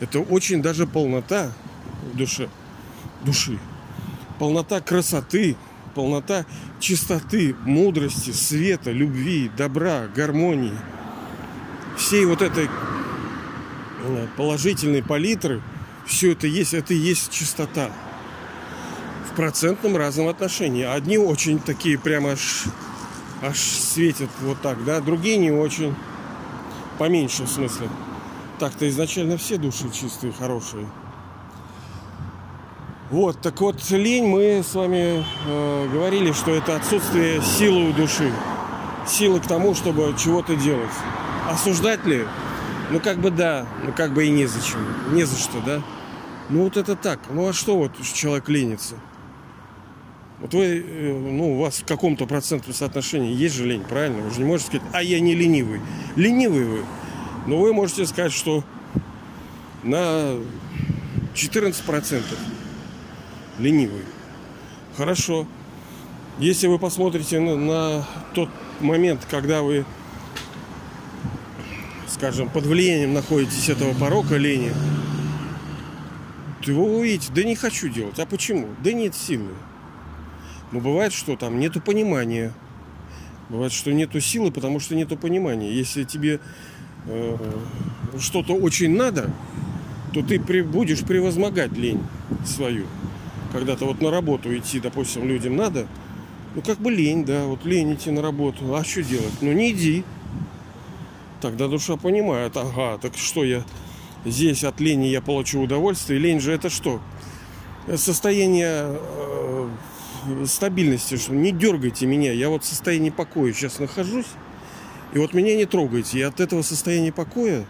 Это 0.00 0.20
очень 0.20 0.60
даже 0.60 0.86
полнота 0.86 1.52
в 2.12 2.16
душе. 2.16 2.50
Души. 3.24 3.58
Полнота 4.38 4.80
красоты, 4.82 5.56
полнота 5.94 6.44
чистоты, 6.78 7.54
мудрости, 7.64 8.32
света, 8.32 8.92
любви, 8.92 9.50
добра, 9.56 10.08
гармонии. 10.14 10.76
Всей 11.96 12.26
вот 12.26 12.42
этой 12.42 12.68
э, 14.02 14.26
положительной 14.36 15.02
палитры, 15.02 15.62
все 16.06 16.32
это 16.32 16.46
есть, 16.46 16.74
это 16.74 16.92
и 16.92 16.98
есть 16.98 17.30
чистота 17.30 17.90
процентном 19.40 19.96
разном 19.96 20.28
отношении. 20.28 20.84
Одни 20.84 21.16
очень 21.16 21.60
такие 21.60 21.98
прямо 21.98 22.32
аж, 22.32 22.64
аж 23.40 23.58
светят 23.58 24.28
вот 24.42 24.60
так, 24.60 24.84
да, 24.84 25.00
другие 25.00 25.38
не 25.38 25.50
очень, 25.50 25.94
поменьше 26.98 27.44
в 27.44 27.48
смысле. 27.48 27.88
Так-то 28.58 28.86
изначально 28.86 29.38
все 29.38 29.56
души 29.56 29.88
чистые, 29.90 30.34
хорошие. 30.34 30.86
Вот, 33.10 33.40
так 33.40 33.58
вот, 33.62 33.76
лень 33.90 34.26
мы 34.26 34.62
с 34.62 34.74
вами 34.74 35.24
э, 35.46 35.88
говорили, 35.90 36.32
что 36.32 36.54
это 36.54 36.76
отсутствие 36.76 37.40
силы 37.40 37.88
у 37.88 37.92
души. 37.94 38.30
Силы 39.08 39.40
к 39.40 39.46
тому, 39.46 39.74
чтобы 39.74 40.14
чего-то 40.18 40.54
делать. 40.54 40.92
Осуждать 41.48 42.04
ли? 42.04 42.26
Ну, 42.90 43.00
как 43.00 43.16
бы 43.16 43.30
да, 43.30 43.66
ну, 43.86 43.92
как 43.92 44.12
бы 44.12 44.26
и 44.26 44.30
незачем. 44.30 44.84
Не 45.14 45.24
за 45.24 45.38
что, 45.38 45.62
да? 45.64 45.80
Ну, 46.50 46.64
вот 46.64 46.76
это 46.76 46.94
так. 46.94 47.20
Ну, 47.30 47.48
а 47.48 47.54
что 47.54 47.78
вот 47.78 47.92
человек 48.02 48.50
ленится? 48.50 48.96
Вот 50.40 50.54
вы, 50.54 50.82
э, 50.86 51.12
ну, 51.12 51.56
у 51.56 51.60
вас 51.60 51.80
в 51.80 51.84
каком-то 51.84 52.26
процентном 52.26 52.74
соотношении 52.74 53.34
есть 53.34 53.54
же 53.54 53.66
лень, 53.66 53.82
правильно? 53.82 54.22
Вы 54.22 54.30
же 54.30 54.38
не 54.40 54.46
можете 54.46 54.68
сказать, 54.68 54.86
а 54.92 55.02
я 55.02 55.20
не 55.20 55.34
ленивый. 55.34 55.80
Ленивый 56.16 56.64
вы. 56.64 56.84
Но 57.46 57.58
вы 57.58 57.74
можете 57.74 58.06
сказать, 58.06 58.32
что 58.32 58.64
на 59.82 60.36
14% 61.34 62.22
ленивый. 63.58 64.02
Хорошо. 64.96 65.46
Если 66.38 66.66
вы 66.68 66.78
посмотрите 66.78 67.38
на, 67.38 67.56
на 67.56 68.06
тот 68.34 68.48
момент, 68.80 69.26
когда 69.30 69.60
вы, 69.60 69.84
скажем, 72.08 72.48
под 72.48 72.64
влиянием 72.64 73.12
находитесь 73.12 73.68
этого 73.68 73.92
порока 73.92 74.36
лени, 74.36 74.72
то 76.64 76.72
вы 76.72 76.98
увидите, 76.98 77.30
да 77.34 77.42
не 77.42 77.56
хочу 77.56 77.88
делать. 77.88 78.18
А 78.18 78.24
почему? 78.24 78.68
Да 78.82 78.92
нет 78.92 79.14
силы. 79.14 79.50
Но 80.72 80.80
бывает, 80.80 81.12
что 81.12 81.36
там 81.36 81.58
нету 81.58 81.80
понимания. 81.80 82.52
Бывает, 83.48 83.72
что 83.72 83.92
нету 83.92 84.20
силы, 84.20 84.52
потому 84.52 84.78
что 84.78 84.94
нету 84.94 85.16
понимания. 85.16 85.72
Если 85.72 86.04
тебе 86.04 86.40
э, 87.06 87.36
что-то 88.18 88.54
очень 88.54 88.96
надо, 88.96 89.30
то 90.12 90.22
ты 90.22 90.38
при, 90.38 90.60
будешь 90.62 91.00
превозмогать 91.00 91.72
лень 91.72 92.00
свою. 92.44 92.86
Когда-то 93.52 93.86
вот 93.86 94.00
на 94.00 94.10
работу 94.10 94.56
идти, 94.56 94.78
допустим, 94.78 95.26
людям 95.26 95.56
надо, 95.56 95.88
ну 96.54 96.62
как 96.62 96.78
бы 96.78 96.90
лень, 96.92 97.24
да, 97.24 97.44
вот 97.46 97.64
лень 97.64 97.94
идти 97.94 98.12
на 98.12 98.22
работу. 98.22 98.74
А 98.74 98.84
что 98.84 99.02
делать? 99.02 99.34
Ну 99.40 99.52
не 99.52 99.72
иди. 99.72 100.04
Тогда 101.40 101.66
душа 101.68 101.96
понимает, 101.96 102.56
ага, 102.56 102.98
так 102.98 103.16
что 103.16 103.44
я 103.44 103.64
здесь 104.24 104.62
от 104.62 104.78
лени 104.80 105.06
я 105.06 105.20
получу 105.20 105.62
удовольствие. 105.62 106.20
Лень 106.20 106.40
же 106.40 106.52
это 106.52 106.70
что? 106.70 107.00
Состояние 107.96 108.84
э, 108.86 109.68
стабильности, 110.46 111.16
что 111.16 111.32
не 111.32 111.52
дергайте 111.52 112.06
меня, 112.06 112.32
я 112.32 112.48
вот 112.48 112.64
в 112.64 112.66
состоянии 112.66 113.10
покоя 113.10 113.52
сейчас 113.52 113.78
нахожусь, 113.78 114.26
и 115.12 115.18
вот 115.18 115.34
меня 115.34 115.56
не 115.56 115.66
трогайте. 115.66 116.18
И 116.18 116.22
от 116.22 116.40
этого 116.40 116.62
состояния 116.62 117.12
покоя 117.12 117.64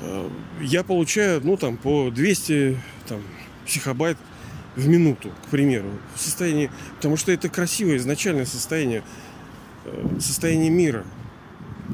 э, 0.00 0.30
я 0.60 0.82
получаю, 0.82 1.40
ну, 1.44 1.56
там, 1.56 1.76
по 1.76 2.10
200 2.10 2.78
там, 3.06 3.20
психобайт 3.66 4.18
в 4.76 4.88
минуту, 4.88 5.30
к 5.46 5.48
примеру, 5.50 5.90
в 6.14 6.20
состоянии, 6.20 6.70
потому 6.96 7.16
что 7.16 7.32
это 7.32 7.48
красивое 7.48 7.96
изначальное 7.96 8.46
состояние, 8.46 9.02
э, 9.84 10.18
состояние 10.18 10.70
мира, 10.70 11.04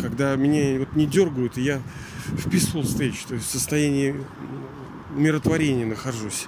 когда 0.01 0.37
меня 0.37 0.79
вот 0.79 0.95
не 0.95 1.07
дергают, 1.07 1.59
и 1.59 1.63
я 1.63 1.83
в 2.27 2.49
peaceful 2.49 2.83
stage, 2.83 3.29
то 3.29 3.35
есть 3.35 3.47
в 3.47 3.51
состоянии 3.51 4.15
миротворения 5.15 5.87
нахожусь. 5.87 6.47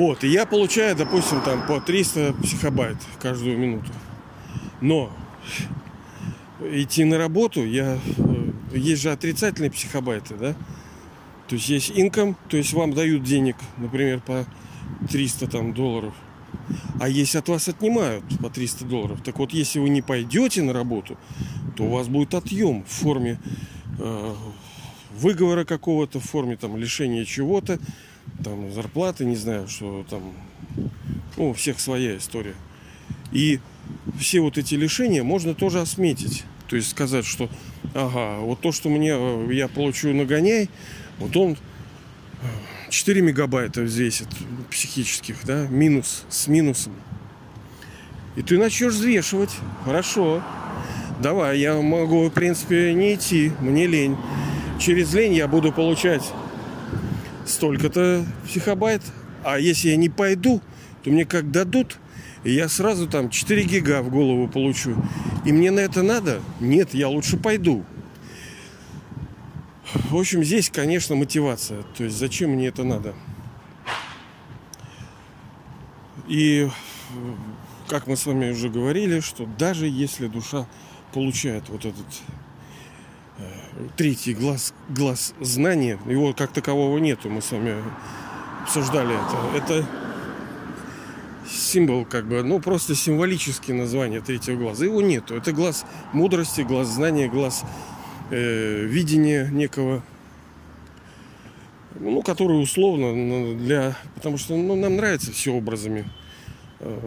Вот, 0.00 0.24
и 0.24 0.28
я 0.28 0.46
получаю, 0.46 0.96
допустим, 0.96 1.42
там 1.42 1.66
по 1.66 1.78
300 1.78 2.32
психобайт 2.42 2.96
каждую 3.20 3.58
минуту. 3.58 3.92
Но 4.80 5.12
идти 6.62 7.04
на 7.04 7.18
работу, 7.18 7.66
я 7.66 7.98
э, 8.16 8.78
есть 8.78 9.02
же 9.02 9.12
отрицательные 9.12 9.70
психобайты, 9.70 10.36
да? 10.36 10.54
То 11.48 11.56
есть 11.56 11.68
есть 11.68 11.92
инком, 11.94 12.34
то 12.48 12.56
есть 12.56 12.72
вам 12.72 12.94
дают 12.94 13.24
денег, 13.24 13.56
например, 13.76 14.20
по 14.20 14.46
300 15.10 15.48
там 15.48 15.74
долларов. 15.74 16.14
А 16.98 17.06
если 17.06 17.36
от 17.36 17.50
вас 17.50 17.68
отнимают 17.68 18.24
по 18.40 18.48
300 18.48 18.86
долларов, 18.86 19.20
так 19.22 19.38
вот, 19.38 19.52
если 19.52 19.80
вы 19.80 19.90
не 19.90 20.00
пойдете 20.00 20.62
на 20.62 20.72
работу, 20.72 21.18
то 21.76 21.84
у 21.84 21.90
вас 21.90 22.08
будет 22.08 22.32
отъем 22.32 22.84
в 22.84 22.88
форме 22.88 23.38
э, 23.98 24.34
выговора 25.14 25.64
какого-то, 25.64 26.20
в 26.20 26.24
форме 26.24 26.56
там 26.56 26.78
лишения 26.78 27.26
чего-то 27.26 27.78
там 28.42 28.72
зарплаты, 28.72 29.24
не 29.24 29.36
знаю, 29.36 29.68
что 29.68 30.04
там, 30.08 30.34
ну, 31.36 31.50
у 31.50 31.52
всех 31.52 31.80
своя 31.80 32.16
история. 32.16 32.54
И 33.32 33.60
все 34.18 34.40
вот 34.40 34.58
эти 34.58 34.74
лишения 34.74 35.22
можно 35.22 35.54
тоже 35.54 35.80
осметить. 35.80 36.44
То 36.68 36.76
есть 36.76 36.90
сказать, 36.90 37.26
что 37.26 37.48
ага, 37.94 38.38
вот 38.40 38.60
то, 38.60 38.72
что 38.72 38.88
мне 38.88 39.12
э, 39.12 39.48
я 39.52 39.68
получу 39.68 40.12
нагоняй, 40.14 40.68
вот 41.18 41.36
он 41.36 41.56
4 42.88 43.20
мегабайта 43.22 43.82
взвесит 43.82 44.28
психических, 44.70 45.36
да, 45.44 45.66
минус, 45.68 46.24
с 46.28 46.48
минусом. 46.48 46.92
И 48.36 48.42
ты 48.42 48.58
начнешь 48.58 48.94
взвешивать. 48.94 49.50
Хорошо. 49.84 50.42
Давай, 51.20 51.58
я 51.58 51.80
могу, 51.80 52.28
в 52.28 52.30
принципе, 52.30 52.94
не 52.94 53.14
идти. 53.14 53.52
Мне 53.60 53.86
лень. 53.86 54.16
Через 54.78 55.12
лень 55.12 55.34
я 55.34 55.46
буду 55.46 55.72
получать 55.72 56.22
столько-то 57.50 58.24
психобайт. 58.46 59.02
А 59.44 59.58
если 59.58 59.90
я 59.90 59.96
не 59.96 60.08
пойду, 60.08 60.60
то 61.02 61.10
мне 61.10 61.24
как 61.24 61.50
дадут, 61.50 61.98
я 62.44 62.68
сразу 62.68 63.06
там 63.06 63.30
4 63.30 63.62
гига 63.64 64.02
в 64.02 64.10
голову 64.10 64.48
получу. 64.48 64.94
И 65.44 65.52
мне 65.52 65.70
на 65.70 65.80
это 65.80 66.02
надо? 66.02 66.40
Нет, 66.60 66.94
я 66.94 67.08
лучше 67.08 67.36
пойду. 67.36 67.84
В 70.10 70.16
общем, 70.16 70.44
здесь, 70.44 70.70
конечно, 70.70 71.16
мотивация. 71.16 71.82
То 71.96 72.04
есть 72.04 72.16
зачем 72.16 72.50
мне 72.50 72.68
это 72.68 72.84
надо? 72.84 73.14
И 76.28 76.68
как 77.88 78.06
мы 78.06 78.16
с 78.16 78.24
вами 78.24 78.50
уже 78.50 78.68
говорили, 78.68 79.20
что 79.20 79.46
даже 79.58 79.88
если 79.88 80.28
душа 80.28 80.66
получает 81.12 81.68
вот 81.68 81.84
этот 81.84 82.06
третий 83.96 84.34
глаз, 84.34 84.74
глаз 84.88 85.34
знания, 85.40 85.98
его 86.06 86.32
как 86.32 86.52
такового 86.52 86.98
нету, 86.98 87.28
мы 87.28 87.42
с 87.42 87.50
вами 87.52 87.76
обсуждали 88.62 89.14
это. 89.14 89.56
Это 89.56 89.86
символ, 91.50 92.04
как 92.04 92.28
бы, 92.28 92.42
ну, 92.42 92.60
просто 92.60 92.94
символическое 92.94 93.76
название 93.76 94.20
третьего 94.20 94.56
глаза. 94.56 94.84
Его 94.84 95.02
нету. 95.02 95.34
Это 95.34 95.52
глаз 95.52 95.84
мудрости, 96.12 96.62
глаз 96.62 96.88
знания, 96.88 97.28
глаз 97.28 97.64
э, 98.30 98.84
видения 98.84 99.48
некого, 99.50 100.02
ну, 101.98 102.22
который 102.22 102.62
условно 102.62 103.56
для... 103.56 103.96
Потому 104.14 104.38
что 104.38 104.56
ну, 104.56 104.76
нам 104.76 104.96
нравится 104.96 105.32
все 105.32 105.52
образами. 105.52 106.04
Э, 106.80 106.98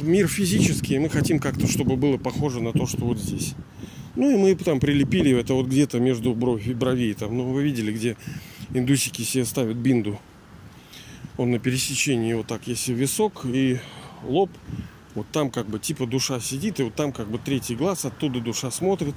мир 0.00 0.28
физический, 0.28 0.94
и 0.94 0.98
мы 0.98 1.08
хотим 1.08 1.38
как-то, 1.38 1.66
чтобы 1.66 1.96
было 1.96 2.16
похоже 2.16 2.60
на 2.60 2.72
то, 2.72 2.86
что 2.86 3.04
вот 3.04 3.18
здесь. 3.18 3.54
Ну 4.14 4.30
и 4.30 4.36
мы 4.36 4.54
там 4.54 4.78
прилепили 4.78 5.38
это 5.38 5.54
вот 5.54 5.66
где-то 5.66 5.98
между 5.98 6.34
бровь, 6.34 6.66
бровей. 6.68 7.14
Там, 7.14 7.36
ну, 7.36 7.50
вы 7.50 7.62
видели, 7.62 7.92
где 7.92 8.16
индусики 8.74 9.22
себе 9.22 9.44
ставят 9.44 9.76
бинду. 9.76 10.18
Он 11.38 11.50
на 11.50 11.58
пересечении 11.58 12.34
вот 12.34 12.46
так, 12.46 12.66
если 12.66 12.92
висок 12.92 13.46
и 13.46 13.78
лоб, 14.24 14.50
вот 15.14 15.26
там 15.32 15.50
как 15.50 15.66
бы 15.66 15.78
типа 15.78 16.06
душа 16.06 16.40
сидит, 16.40 16.80
и 16.80 16.82
вот 16.82 16.94
там 16.94 17.12
как 17.12 17.30
бы 17.30 17.38
третий 17.38 17.74
глаз, 17.74 18.04
оттуда 18.04 18.40
душа 18.40 18.70
смотрит. 18.70 19.14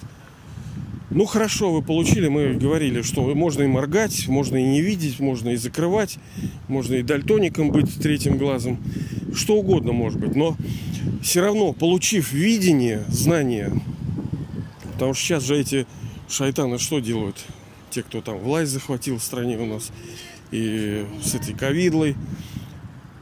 Ну 1.12 1.25
хорошо, 1.25 1.72
вы 1.72 1.82
получили, 1.82 2.28
мы 2.28 2.54
говорили, 2.54 3.02
что 3.02 3.22
можно 3.36 3.64
и 3.64 3.68
моргать, 3.68 4.28
можно 4.28 4.58
и 4.58 4.64
не 4.64 4.82
видеть, 4.82 5.20
можно 5.20 5.50
и 5.50 5.56
закрывать, 5.56 6.18
можно 6.68 6.96
и 6.96 7.04
дальтоником 7.04 7.72
быть 7.72 7.94
третьим 8.02 8.38
глазом, 8.38 8.80
что 9.34 9.58
угодно 9.58 9.92
может 9.92 10.20
быть. 10.20 10.36
Но 10.36 10.58
все 11.22 11.42
равно, 11.42 11.74
получив 11.74 12.34
видение, 12.34 13.04
знание, 13.08 13.72
потому 14.96 15.14
что 15.14 15.24
сейчас 15.24 15.44
же 15.44 15.58
эти 15.58 15.86
шайтаны 16.28 16.80
что 16.80 17.00
делают? 17.00 17.38
Те, 17.92 18.04
кто 18.04 18.22
там 18.22 18.40
власть 18.40 18.72
захватил 18.72 19.20
в 19.20 19.24
стране 19.24 19.58
у 19.58 19.66
нас, 19.66 19.92
и 20.52 21.06
с 21.24 21.36
этой 21.36 21.54
ковидлой, 21.54 22.16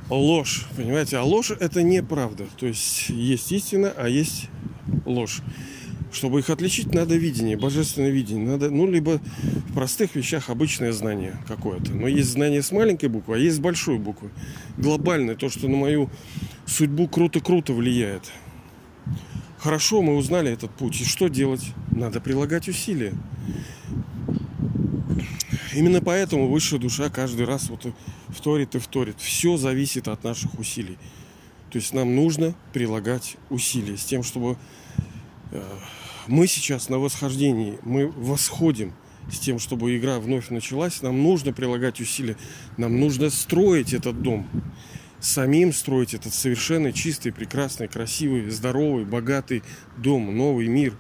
ложь, 0.10 0.65
понимаете? 0.75 1.18
А 1.18 1.24
ложь 1.24 1.51
это 1.51 1.84
неправда. 1.84 2.46
То 2.58 2.68
есть 2.68 3.10
есть 3.10 3.51
истина, 3.51 3.94
а 3.96 4.08
есть 4.08 4.50
ложь. 5.06 5.42
Чтобы 6.12 6.39
их 6.39 6.50
отличить, 6.51 6.94
надо 6.94 7.15
видение, 7.15 7.58
божественное 7.58 8.12
видение. 8.12 8.48
Надо, 8.48 8.70
ну, 8.70 8.86
либо 8.89 9.20
в 9.70 9.74
простых 9.74 10.15
вещах 10.15 10.51
обычное 10.51 10.92
знание 10.92 11.38
какое-то. 11.48 11.92
Но 11.92 12.08
есть 12.08 12.30
знание 12.30 12.62
с 12.62 12.72
маленькой 12.72 13.10
буквы, 13.10 13.36
а 13.36 13.39
есть 13.39 13.56
с 13.56 13.60
большой 13.60 13.98
буквы. 13.98 14.30
Глобальное, 14.77 15.36
то, 15.36 15.50
что 15.50 15.68
на 15.68 15.75
мою 15.75 16.12
судьбу 16.68 17.08
круто-круто 17.08 17.74
влияет. 17.74 18.32
Хорошо, 19.63 20.01
мы 20.01 20.17
узнали 20.17 20.51
этот 20.51 20.72
путь. 20.72 21.00
И 21.00 21.05
что 21.05 21.29
делать? 21.29 21.63
Надо 21.89 22.20
прилагать 22.20 22.67
усилия. 22.67 23.13
Именно 25.74 26.01
поэтому 26.01 26.50
высшая 26.50 26.79
душа 26.79 27.09
каждый 27.09 27.46
раз 27.46 27.70
вот 27.70 27.88
вторит 28.27 28.75
и 28.75 28.79
вторит. 28.79 29.16
Все 29.20 29.55
зависит 29.55 30.09
от 30.09 30.22
наших 30.25 30.59
усилий. 30.59 30.98
То 31.72 31.77
есть 31.77 31.94
нам 31.94 32.14
нужно 32.14 32.55
прилагать 32.74 33.38
усилия 33.50 33.96
с 33.96 34.03
тем, 34.03 34.22
чтобы 34.22 34.57
э, 35.51 35.64
мы 36.27 36.48
сейчас 36.48 36.90
на 36.90 37.00
восхождении, 37.00 37.79
мы 37.83 38.07
восходим 38.07 38.92
с 39.31 39.40
тем, 39.40 39.59
чтобы 39.59 39.96
игра 39.96 40.20
вновь 40.20 40.50
началась, 40.50 41.01
нам 41.01 41.24
нужно 41.24 41.53
прилагать 41.53 42.01
усилия, 42.01 42.35
нам 42.75 43.00
нужно 43.00 43.29
строить 43.29 43.94
этот 43.94 44.22
дом, 44.22 44.46
самим 45.24 45.72
строить 45.72 46.14
этот 46.14 46.33
совершенно 46.33 46.92
чистый, 46.92 47.31
прекрасный, 47.31 47.88
красивый, 47.88 48.50
здоровый, 48.50 49.05
богатый 49.05 49.64
дом, 49.98 50.36
новый 50.36 50.68
мир, 50.68 50.94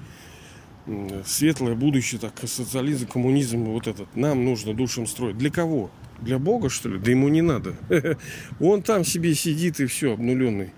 светлое 1.25 1.75
будущее, 1.75 2.19
так, 2.19 2.33
социализм, 2.45 3.07
коммунизм, 3.07 3.65
вот 3.65 3.87
этот. 3.87 4.15
Нам 4.15 4.45
нужно 4.45 4.73
душам 4.73 5.07
строить. 5.07 5.37
Для 5.37 5.51
кого? 5.51 5.91
Для 6.21 6.39
Бога, 6.39 6.69
что 6.69 6.89
ли? 6.89 6.99
Да 6.99 7.11
ему 7.11 7.27
не 7.27 7.41
надо. 7.41 7.75
Он 8.59 8.81
там 8.81 9.03
себе 9.03 9.35
сидит 9.35 9.79
и 9.81 9.85
все, 9.87 10.13
обнуленный 10.13 10.71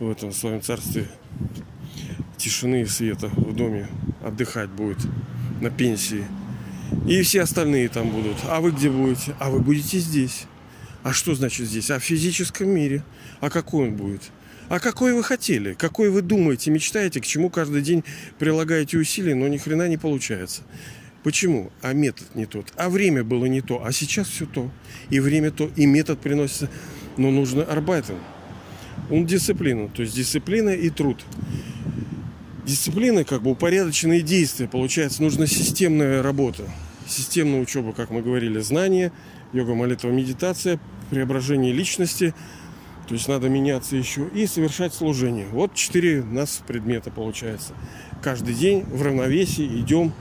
в 0.00 0.10
этом 0.10 0.32
своем 0.32 0.60
царстве 0.60 1.06
тишины 2.36 2.82
и 2.82 2.86
света 2.86 3.28
в 3.28 3.54
доме 3.54 3.88
отдыхать 4.22 4.70
будет 4.70 4.98
на 5.60 5.70
пенсии. 5.70 6.24
И 7.06 7.22
все 7.22 7.42
остальные 7.42 7.88
там 7.88 8.10
будут. 8.10 8.36
А 8.48 8.60
вы 8.60 8.72
где 8.72 8.90
будете? 8.90 9.34
А 9.38 9.50
вы 9.50 9.60
будете 9.60 9.98
здесь. 9.98 10.46
А 11.04 11.12
что 11.12 11.34
значит 11.34 11.68
здесь? 11.68 11.90
А 11.90 12.00
в 12.00 12.02
физическом 12.02 12.70
мире. 12.70 13.04
А 13.40 13.50
какой 13.50 13.88
он 13.88 13.94
будет? 13.94 14.22
А 14.70 14.80
какой 14.80 15.12
вы 15.12 15.22
хотели? 15.22 15.74
Какой 15.74 16.08
вы 16.08 16.22
думаете, 16.22 16.70
мечтаете, 16.70 17.20
к 17.20 17.26
чему 17.26 17.50
каждый 17.50 17.82
день 17.82 18.02
прилагаете 18.38 18.96
усилия, 18.96 19.34
но 19.34 19.46
ни 19.46 19.58
хрена 19.58 19.86
не 19.86 19.98
получается? 19.98 20.62
Почему? 21.22 21.70
А 21.82 21.92
метод 21.92 22.34
не 22.34 22.46
тот. 22.46 22.72
А 22.76 22.88
время 22.88 23.22
было 23.22 23.44
не 23.44 23.60
то. 23.60 23.84
А 23.84 23.92
сейчас 23.92 24.28
все 24.28 24.46
то. 24.46 24.70
И 25.10 25.20
время 25.20 25.50
то, 25.50 25.70
и 25.76 25.86
метод 25.86 26.20
приносится. 26.20 26.70
Но 27.18 27.30
нужно 27.30 27.62
арбайтен. 27.62 28.16
Он 29.10 29.26
дисциплина. 29.26 29.88
То 29.88 30.02
есть 30.02 30.16
дисциплина 30.16 30.70
и 30.70 30.88
труд 30.88 31.22
дисциплины, 32.64 33.24
как 33.24 33.42
бы 33.42 33.50
упорядоченные 33.50 34.22
действия. 34.22 34.68
Получается, 34.68 35.22
нужна 35.22 35.46
системная 35.46 36.22
работа. 36.22 36.64
Системная 37.06 37.60
учеба, 37.60 37.92
как 37.92 38.10
мы 38.10 38.22
говорили, 38.22 38.58
знания, 38.60 39.12
йога, 39.52 39.74
молитва, 39.74 40.08
медитация, 40.08 40.80
преображение 41.10 41.72
личности. 41.72 42.34
То 43.08 43.14
есть 43.14 43.28
надо 43.28 43.48
меняться 43.48 43.96
еще 43.96 44.28
и 44.34 44.46
совершать 44.46 44.94
служение. 44.94 45.46
Вот 45.52 45.74
четыре 45.74 46.20
у 46.20 46.26
нас 46.26 46.62
предмета 46.66 47.10
получается. 47.10 47.74
Каждый 48.22 48.54
день 48.54 48.84
в 48.84 49.02
равновесии 49.02 49.80
идем 49.80 50.12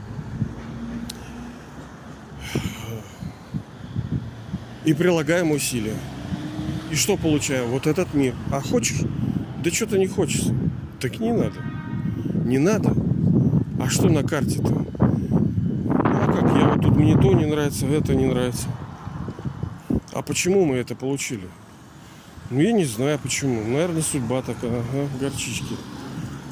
и 4.83 4.93
прилагаем 4.93 5.51
усилия. 5.51 5.95
И 6.91 6.95
что 6.95 7.15
получаем? 7.17 7.69
Вот 7.69 7.87
этот 7.87 8.13
мир. 8.13 8.35
А 8.51 8.59
хочешь? 8.61 9.01
Да 9.63 9.71
что-то 9.71 9.97
не 9.97 10.07
хочется. 10.07 10.53
Так 10.99 11.19
не 11.19 11.31
надо. 11.31 11.55
Не 12.45 12.57
надо. 12.57 12.93
А 13.79 13.89
что 13.89 14.09
на 14.09 14.23
карте-то? 14.23 14.73
Ну 14.73 14.85
а 14.99 16.31
как? 16.31 16.57
Я 16.57 16.69
вот 16.69 16.81
тут 16.81 16.97
мне 16.97 17.15
то 17.15 17.33
не 17.33 17.45
нравится, 17.45 17.85
это 17.87 18.13
не 18.13 18.25
нравится. 18.25 18.67
А 20.13 20.21
почему 20.21 20.65
мы 20.65 20.75
это 20.75 20.95
получили? 20.95 21.47
Ну 22.49 22.61
я 22.61 22.71
не 22.71 22.85
знаю 22.85 23.19
почему. 23.21 23.63
Наверное, 23.63 24.01
судьба 24.01 24.41
такая, 24.41 24.79
ага, 24.79 25.09
горчички. 25.19 25.75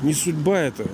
Не 0.02 0.14
судьба 0.14 0.60
это. 0.60 0.88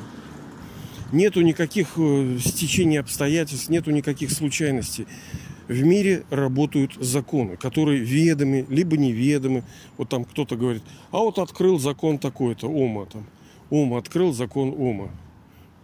Нету 1.13 1.41
никаких 1.41 1.93
э, 1.97 2.38
стечений 2.43 2.99
обстоятельств, 2.99 3.69
нету 3.69 3.91
никаких 3.91 4.32
случайностей. 4.32 5.08
В 5.69 5.82
мире 5.82 6.23
работают 6.30 6.95
законы, 6.99 7.56
которые 7.56 7.99
ведомы, 7.99 8.65
либо 8.69 8.97
неведомы. 8.97 9.63
Вот 9.97 10.10
там 10.10 10.25
кто-то 10.25 10.56
говорит, 10.56 10.84
а 11.12 11.19
вот 11.19 11.39
открыл 11.39 11.80
закон 11.80 12.17
такой-то, 12.17 12.67
Ома 12.67 13.06
там. 13.06 13.25
Ум 13.69 13.95
открыл 13.95 14.34
закон 14.34 14.69
ума. 14.69 15.10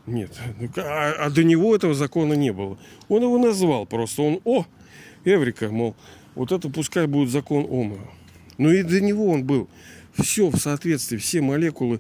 Нет. 0.06 0.38
А, 0.78 1.14
а 1.26 1.30
до 1.30 1.44
него 1.44 1.76
этого 1.76 1.94
закона 1.94 2.34
не 2.34 2.52
было. 2.52 2.78
Он 3.10 3.24
его 3.24 3.38
назвал 3.38 3.86
просто. 3.86 4.22
Он, 4.22 4.40
о, 4.44 4.66
Эврика, 5.26 5.70
мол, 5.70 5.96
вот 6.36 6.52
это 6.52 6.70
пускай 6.70 7.08
будет 7.08 7.30
закон 7.30 7.66
ума. 7.70 7.98
Но 8.58 8.72
и 8.72 8.84
до 8.84 9.02
него 9.02 9.30
он 9.30 9.44
был. 9.44 9.70
Все 10.14 10.50
в 10.50 10.58
соответствии, 10.58 11.18
все 11.18 11.42
молекулы 11.42 12.00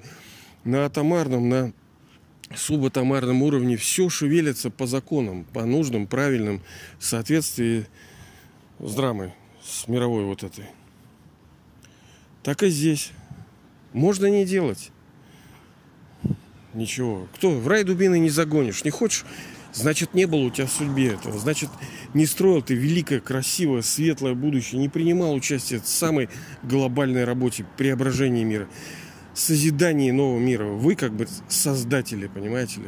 на 0.63 0.85
атомарном, 0.85 1.49
на 1.49 1.73
субатомарном 2.55 3.41
уровне, 3.41 3.77
все 3.77 4.09
шевелится 4.09 4.69
по 4.69 4.85
законам, 4.85 5.45
по 5.53 5.65
нужным, 5.65 6.07
правильным, 6.07 6.61
соответствии 6.99 7.87
с 8.79 8.93
драмой, 8.93 9.33
с 9.63 9.87
мировой 9.87 10.25
вот 10.25 10.43
этой. 10.43 10.65
Так 12.43 12.61
и 12.63 12.69
здесь. 12.69 13.11
Можно 13.93 14.27
не 14.27 14.45
делать. 14.45 14.91
Ничего. 16.73 17.27
Кто? 17.35 17.51
В 17.51 17.67
рай 17.67 17.83
дубины 17.83 18.19
не 18.19 18.29
загонишь. 18.29 18.83
Не 18.83 18.89
хочешь? 18.89 19.25
Значит, 19.73 20.13
не 20.13 20.25
было 20.25 20.41
у 20.41 20.49
тебя 20.51 20.67
в 20.67 20.71
судьбе 20.71 21.13
этого. 21.13 21.39
Значит, 21.39 21.69
не 22.13 22.25
строил 22.27 22.61
ты 22.61 22.75
великое, 22.75 23.19
красивое, 23.19 23.81
светлое 23.81 24.35
будущее. 24.35 24.79
Не 24.79 24.87
принимал 24.87 25.33
участие 25.33 25.79
в 25.79 25.87
самой 25.87 26.29
глобальной 26.61 27.23
работе 27.23 27.65
преображения 27.77 28.43
мира. 28.43 28.67
созидании 29.33 30.11
нового 30.11 30.39
мира. 30.39 30.65
Вы 30.65 30.95
как 30.95 31.13
бы 31.13 31.27
создатели, 31.47 32.27
понимаете 32.27 32.81
ли? 32.81 32.87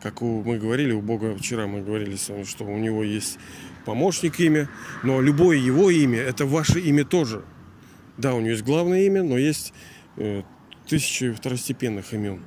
Как 0.00 0.22
у, 0.22 0.42
мы 0.44 0.58
говорили, 0.58 0.92
у 0.92 1.02
Бога 1.02 1.36
вчера 1.36 1.66
мы 1.66 1.82
говорили 1.82 2.16
с 2.16 2.28
вами, 2.28 2.44
что 2.44 2.64
у 2.64 2.78
него 2.78 3.02
есть 3.02 3.38
помощник 3.84 4.38
имя, 4.38 4.68
но 5.02 5.20
любое 5.20 5.56
его 5.56 5.90
имя– 5.90 6.20
это 6.20 6.46
ваше 6.46 6.80
имя 6.80 7.04
тоже. 7.04 7.44
Да, 8.16 8.34
у 8.34 8.40
него 8.40 8.50
есть 8.50 8.62
главное 8.62 9.02
имя, 9.02 9.22
но 9.22 9.36
есть 9.36 9.74
э, 10.16 10.42
тысячи 10.86 11.32
второстепенных 11.32 12.14
имен. 12.14 12.42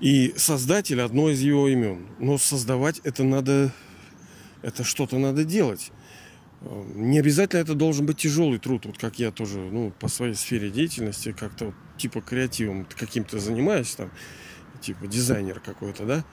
И 0.00 0.34
создатель 0.36 1.00
одно 1.00 1.30
из 1.30 1.40
его 1.40 1.68
имен. 1.68 2.06
Но 2.18 2.38
создавать 2.38 3.00
это 3.04 3.24
надо, 3.24 3.72
это 4.62 4.84
что-то 4.84 5.18
надо 5.18 5.44
делать. 5.44 5.90
Э, 6.62 6.84
не 6.94 7.18
обязательно 7.18 7.60
это 7.60 7.74
должен 7.74 8.06
быть 8.06 8.18
тяжелый 8.18 8.58
труд, 8.58 8.86
вот 8.86 8.98
как 8.98 9.18
я 9.18 9.30
тоже, 9.30 9.58
ну, 9.58 9.92
по 9.98 10.08
своей 10.08 10.34
сфере 10.34 10.70
деятельности 10.70 11.32
как-то 11.32 11.66
вот, 11.66 11.74
типа 11.96 12.20
креативом 12.20 12.86
каким-то 12.96 13.38
занимаюсь, 13.38 13.94
там, 13.94 14.10
типа 14.80 15.06
дизайнер 15.06 15.60
какой-то, 15.60 16.04
да. 16.04 16.24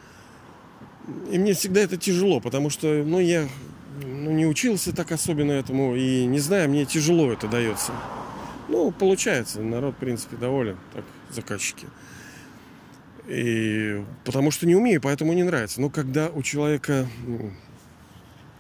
И 1.31 1.37
мне 1.37 1.53
всегда 1.53 1.81
это 1.81 1.97
тяжело, 1.97 2.39
потому 2.39 2.69
что, 2.69 2.87
ну, 3.05 3.19
я 3.19 3.47
ну, 4.01 4.31
не 4.31 4.45
учился 4.45 4.93
так 4.93 5.11
особенно 5.11 5.51
этому, 5.51 5.95
и 5.95 6.25
не 6.25 6.39
знаю, 6.39 6.69
мне 6.69 6.85
тяжело 6.85 7.31
это 7.31 7.47
дается. 7.47 7.91
Ну, 8.69 8.91
получается, 8.91 9.61
народ, 9.61 9.95
в 9.95 9.99
принципе, 9.99 10.37
доволен, 10.37 10.77
так, 10.93 11.03
заказчики. 11.29 11.87
И 13.27 14.03
потому 14.25 14.51
что 14.51 14.67
не 14.67 14.75
умею, 14.75 15.01
поэтому 15.01 15.33
не 15.33 15.43
нравится. 15.43 15.79
Но 15.79 15.89
когда 15.89 16.29
у 16.29 16.41
человека 16.43 17.07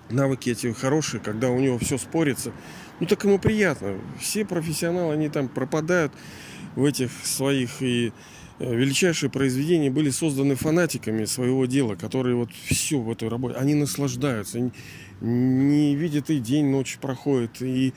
навыки 0.09 0.49
эти 0.49 0.71
хорошие, 0.71 1.19
когда 1.19 1.49
у 1.49 1.59
него 1.59 1.77
все 1.79 1.97
спорится, 1.97 2.51
ну 2.99 3.07
так 3.07 3.23
ему 3.23 3.39
приятно. 3.39 3.97
Все 4.19 4.45
профессионалы, 4.45 5.13
они 5.13 5.29
там 5.29 5.47
пропадают 5.47 6.13
в 6.75 6.85
этих 6.85 7.11
своих 7.23 7.81
и 7.81 8.11
э, 8.59 8.75
величайшие 8.75 9.29
произведения 9.29 9.91
были 9.91 10.09
созданы 10.09 10.55
фанатиками 10.55 11.25
своего 11.25 11.65
дела, 11.65 11.95
которые 11.95 12.35
вот 12.35 12.49
все 12.51 12.99
в 12.99 13.11
этой 13.11 13.27
работе, 13.27 13.57
они 13.57 13.75
наслаждаются, 13.75 14.71
не, 15.21 15.95
видят 15.95 16.29
и 16.29 16.39
день, 16.39 16.67
ночь 16.67 16.97
проходит, 16.99 17.61
и, 17.61 17.93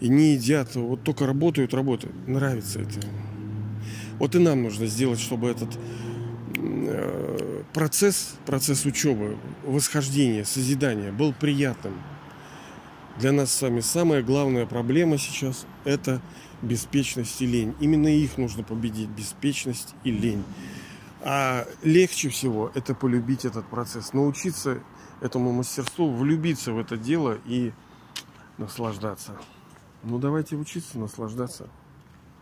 и 0.00 0.08
не 0.08 0.34
едят, 0.34 0.74
вот 0.74 1.02
только 1.02 1.26
работают, 1.26 1.74
работают. 1.74 2.14
Нравится 2.26 2.80
это. 2.80 3.00
Вот 4.18 4.34
и 4.34 4.38
нам 4.38 4.62
нужно 4.62 4.86
сделать, 4.86 5.20
чтобы 5.20 5.48
этот 5.48 5.78
процесс, 7.72 8.36
процесс 8.46 8.84
учебы, 8.84 9.36
восхождения, 9.64 10.44
созидания 10.44 11.12
был 11.12 11.32
приятным. 11.32 11.94
Для 13.18 13.32
нас 13.32 13.52
с 13.52 13.62
вами 13.62 13.80
самая 13.80 14.22
главная 14.22 14.66
проблема 14.66 15.18
сейчас– 15.18 15.66
это 15.84 16.20
беспечность 16.62 17.40
и 17.42 17.46
лень. 17.46 17.74
Именно 17.80 18.08
их 18.08 18.38
нужно 18.38 18.64
победить, 18.64 19.08
беспечность 19.08 19.94
и 20.02 20.10
лень. 20.10 20.42
А 21.22 21.66
легче 21.82 22.28
всего 22.28 22.70
это 22.74 22.94
полюбить 22.94 23.44
этот 23.44 23.66
процесс, 23.66 24.12
научиться 24.12 24.80
этому 25.20 25.52
мастерству, 25.52 26.12
влюбиться 26.12 26.72
в 26.72 26.78
это 26.78 26.96
дело 26.96 27.38
и 27.46 27.72
наслаждаться. 28.58 29.32
Ну 30.02 30.18
давайте 30.18 30.56
учиться 30.56 30.98
наслаждаться. 30.98 31.68